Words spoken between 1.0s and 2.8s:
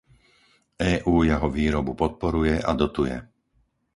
jeho výrobu podporuje a